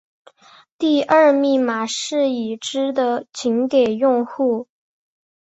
[0.79, 4.67] 第二密码是已知的仅给用户。